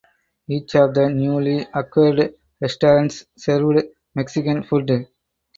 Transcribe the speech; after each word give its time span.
Each 0.47 0.73
of 0.77 0.95
the 0.95 1.09
newly 1.11 1.63
acquired 1.71 2.33
restaurants 2.59 3.27
served 3.37 3.83
Mexican 4.15 4.63
food. 4.63 5.07